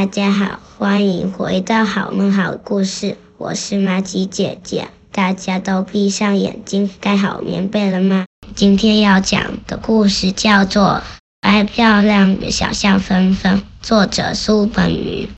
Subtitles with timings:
[0.00, 4.88] 大家好，欢迎回到好梦好故事，我是玛吉姐姐。
[5.12, 8.24] 大家都闭上眼睛，盖好棉被了吗？
[8.54, 10.84] 今天要讲的故事叫做
[11.42, 15.28] 《爱漂亮的小象芬芬》，作者苏本鱼。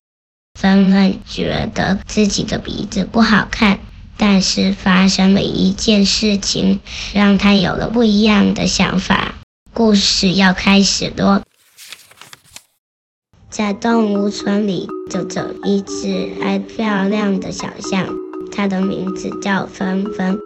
[0.57, 3.81] 芬芬觉得自己的鼻子不好看，
[4.17, 6.79] 但是发生了一件事情，
[7.13, 9.35] 让她有了不一样的想法。
[9.75, 11.43] 故事要开始咯。
[13.53, 18.09] 在动物村里，就走一只爱漂亮的小象，
[18.51, 20.39] 它的名字叫芬芬。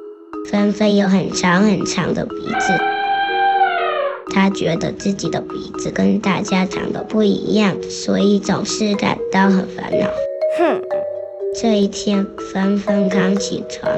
[0.50, 2.72] 芬芬有很长很长的鼻子，
[4.34, 10.08] 它觉得自己的鼻子跟大家长得不一样，所以总是感到很烦恼。
[10.58, 10.82] 哼！
[11.54, 13.88] 这一天，芬芬刚起床，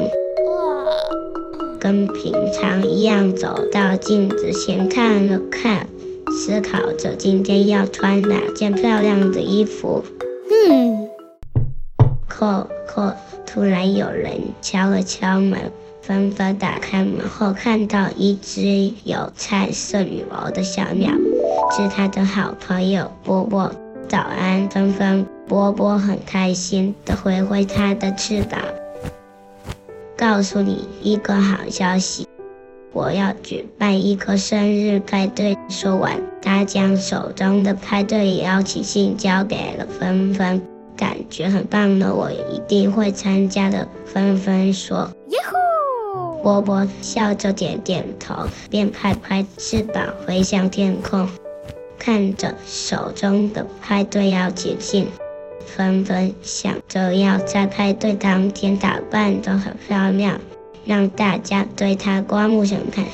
[1.81, 5.87] 跟平常一样走到镜子前看了看，
[6.39, 10.05] 思考着今天要穿哪件漂亮的衣服。
[10.71, 11.09] 嗯，
[12.31, 13.13] 叩叩，
[13.45, 15.59] 突然有人敲了敲门。
[16.01, 21.11] 芬芬打开门后，看到一只有彩色羽毛的小鸟，
[21.73, 23.73] 是他的好朋友波波。
[24.09, 25.27] 早安，芬芬。
[25.49, 28.61] 波波很开心地挥挥它的翅膀，
[30.17, 32.29] 告诉你一个好消息，
[32.93, 35.57] 我要举办一个生日派对。
[35.69, 40.63] 说完，他将手中的派对邀请信交给了芬芬，
[40.97, 43.87] 感觉很棒呢，我一定会参加的。
[44.05, 45.11] 芬芬说。
[46.41, 48.35] 波波笑着点点头，
[48.71, 51.29] 便拍拍翅膀飞向天空，
[51.99, 55.09] 看着手中的派对邀请信，
[55.67, 60.41] 芬芬想着要在派对当天打扮得很漂亮，
[60.89, 63.05] 让大家对她刮目相看。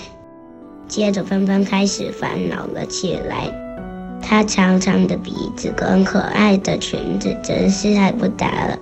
[0.87, 3.51] 接着，芬芬开始烦恼了起来，
[4.23, 8.79] 她长长的鼻子跟可爱的裙子真是太不搭了。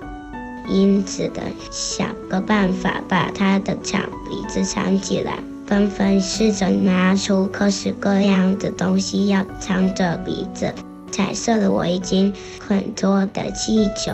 [0.69, 3.99] 因此的想个办法把她的长
[4.29, 5.39] 鼻子藏起来。
[5.65, 10.71] 芬芬试着拿出各式各样的东西要藏着鼻子：
[11.09, 14.11] 彩色的围巾、很多的气球、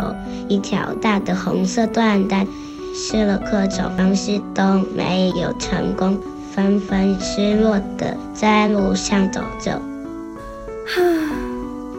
[0.48, 2.48] 一条大的红色缎带。
[2.94, 6.22] 试了各种方式都没有成功。
[6.52, 9.80] 纷纷失落的在路上走着，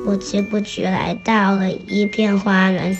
[0.05, 2.99] 不知不觉来到了一片花园。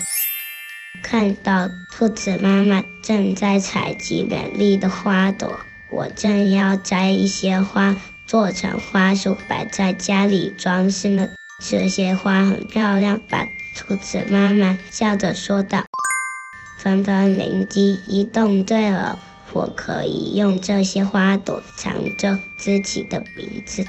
[1.03, 5.59] 看到兔子妈妈正在采集美丽的花朵，
[5.91, 11.27] 我正要摘一些花做成花束摆在家里装饰呢。
[11.61, 13.45] 这些花很漂亮吧？
[13.77, 15.83] 兔子妈妈笑着说道。
[16.81, 19.19] 芬芬灵机一动，对了，
[19.53, 23.85] 我可以用这些花朵藏着自己的鼻子。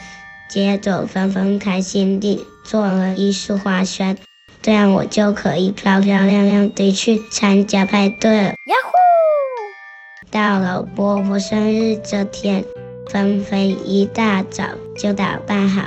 [0.50, 4.18] 接着，芬芬开心地做了一束花圈。
[4.60, 8.48] 这样我就可以漂漂亮亮地去参加派对了。
[8.48, 10.30] 呀呼！
[10.30, 12.62] 到了波波生日这天，
[13.08, 14.64] 芬芬一大早
[14.98, 15.84] 就打扮好，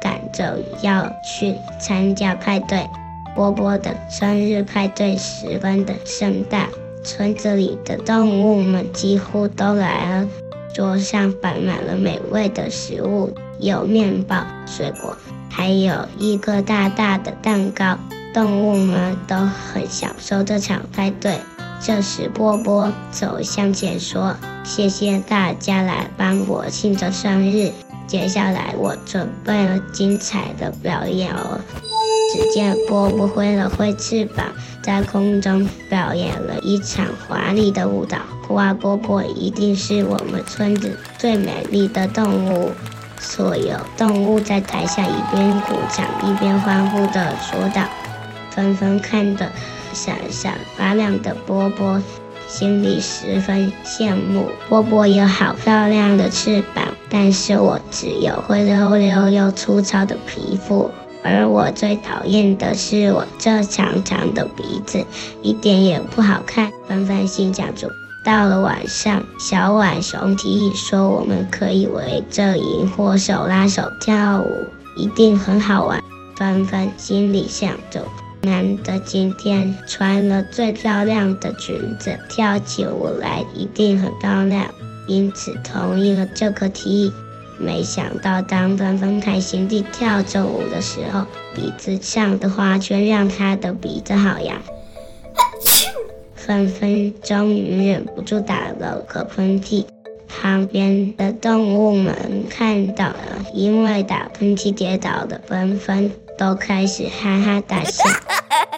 [0.00, 2.88] 赶着要去参加派对。
[3.38, 6.68] 波波的生日派对十分的盛大，
[7.04, 10.28] 村子里的动物们几乎都来了，
[10.74, 15.16] 桌上摆满了美味的食物，有面包、水果。
[15.48, 17.96] 还有一个大大的蛋糕，
[18.34, 21.38] 动物们都很享受这场派对。
[21.80, 24.34] 这时，波波走向前说
[24.66, 27.70] ：“谢谢大家来帮我庆祝生日。
[28.08, 31.60] 接下来，我准备了精彩的表演哦。”
[32.32, 34.46] 只见波波挥了挥翅膀，
[34.82, 38.18] 在空中表演了一场华丽的舞蹈。
[38.50, 42.70] 哇，波波一定是我们村子最美丽的动物。
[43.20, 47.82] 所有动物在台下一边鼓掌一边欢呼地说道
[48.54, 49.50] ：“纷纷看着
[49.92, 52.00] 闪闪发亮的波波，
[52.46, 54.48] 心里十分羡慕。
[54.68, 60.90] 波波有好漂亮的翅膀，但是我只有灰溜溜又粗糙的皮肤，
[61.22, 65.04] 而我最讨厌的是我这长长的鼻子，
[65.42, 67.88] 一点也不好看。”芬芬心想着。
[68.24, 74.50] 到了晚上，小浣熊提议说：“我们可以围着萤火手拉手跳舞，
[74.96, 76.02] 一定很好玩。”
[76.36, 78.04] 芬芬心里想着，
[78.42, 84.66] 难得今天穿了最漂亮的裙子，跳起舞来一定很漂亮，
[85.06, 87.12] 因此同意了这个提议。
[87.58, 91.24] 没想到，当芬芬开心地跳着舞的时候，
[91.54, 94.56] 鼻子上的花圈让她的鼻子好痒。
[96.34, 99.84] 芬芬终于忍不住打了个喷嚏，
[100.28, 108.04] 旁边的动物们看到了，因为打喷嚏跌倒的纷纷都开始哈哈大笑。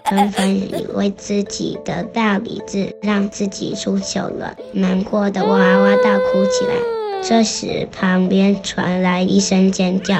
[0.08, 6.99] 纷纷以为自己的大鼻子让自己出糗了，难过的哇哇大哭起来。
[7.22, 10.16] 这时，旁边传来一声尖叫。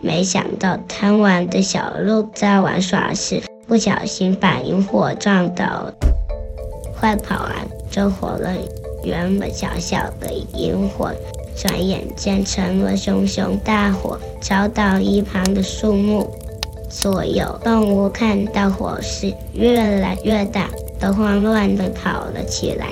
[0.00, 5.92] 没想到贪玩的小鹿在玩耍时，不小心把萤火撞倒，
[6.98, 7.56] 快跑啊！
[7.90, 8.54] 这火了
[9.02, 11.12] 原本小小的萤火，
[11.56, 16.30] 转眼间成了熊熊大火，烧到一旁的树木。
[16.88, 22.88] 所有动物看到火势越来越大，都慌乱地跑了起来。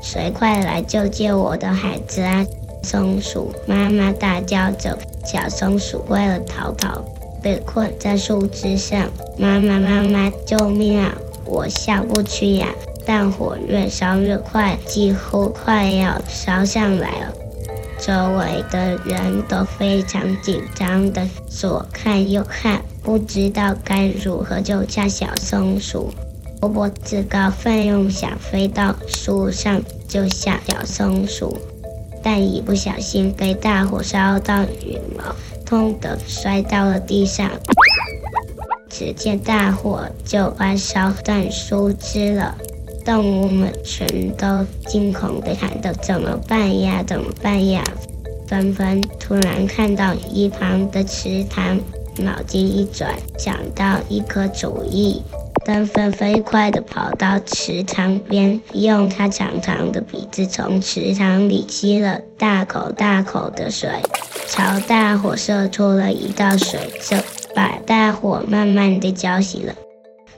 [0.00, 2.46] 谁快来救救我的孩子啊！
[2.82, 4.96] 松鼠妈妈大叫着。
[5.24, 7.04] 小松鼠为了逃跑，
[7.42, 9.06] 被困在树枝上。
[9.36, 11.12] 妈妈，妈妈，救命啊！
[11.44, 12.68] 我下不去呀！
[13.04, 17.34] 大火越烧越快，几乎快要烧上来了。
[17.98, 26.10] 周围的人都非常紧张的左看右看，不知道该如何救下小松鼠。
[26.60, 31.56] 波波自告奋勇想飞到树上救下小松鼠。
[32.22, 35.34] 但一不小心被大火烧到羽毛，
[35.64, 37.48] 痛得摔到了地上。
[38.90, 42.56] 只见大火就快烧断树枝了，
[43.04, 44.06] 动物们全
[44.36, 47.04] 都惊恐地喊道：“怎么办呀？
[47.06, 47.84] 怎么办呀？”
[48.48, 51.78] 纷纷突然看到一旁的池塘，
[52.16, 55.22] 脑筋一转，想到一颗主意。
[55.68, 63.90] 纷纷飞快地跑到池塘边，用它长长的鼻子从池塘里吸了大口大口的水，
[64.46, 67.16] 朝大火射出了一道水柱，
[67.54, 69.74] 把大火慢慢地浇熄了。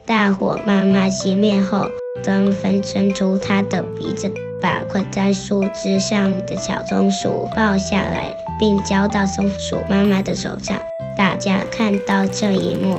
[0.05, 1.87] 大火慢慢熄灭后，
[2.25, 4.29] 纷纷伸出它的鼻子，
[4.61, 10.77] 把困在树枝上的小松鼠抱下来，并交到松鼠妈妈的手上。
[11.17, 12.99] 大家看到这一幕。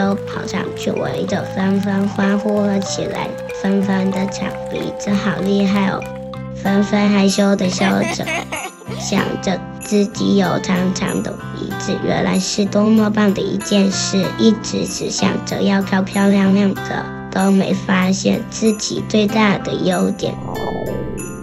[0.00, 3.28] 都跑上去围着纷纷欢呼了起来。
[3.60, 6.02] 纷纷的长鼻子好厉害哦！
[6.54, 8.24] 纷纷害羞的笑着，
[8.98, 14.24] 想着自己有长长的鼻子，原来是多么棒的一件事。
[14.38, 20.34] 一直只想着要漂漂亮亮的，都没发现自己最大的优点。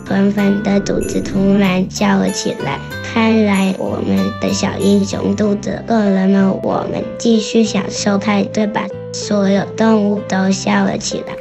[0.08, 2.80] 纷纷的肚子突然叫了起来。
[3.04, 8.86] 看来我们的小英雄肚子饿了呢，我们继续享受派对吧！
[9.12, 11.36] 所有动物都笑了起来。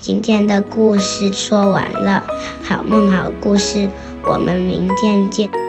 [0.00, 2.24] 今天的故事说完了，
[2.62, 3.88] 好梦好故事，
[4.24, 5.67] 我们明天见。